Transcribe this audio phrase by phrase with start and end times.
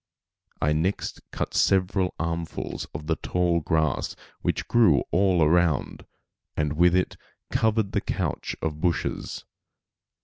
[0.59, 6.07] I next cut several armfuls of the tall grass which grew all around
[6.57, 7.17] and with it
[7.51, 9.45] covered the couch of bushes.